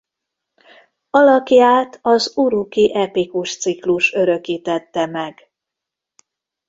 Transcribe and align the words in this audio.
Alakját 1.09 1.99
az 2.01 2.37
uruki 2.37 2.95
epikus 2.95 3.57
ciklus 3.57 4.13
örökítette 4.13 5.05
meg. 5.05 5.51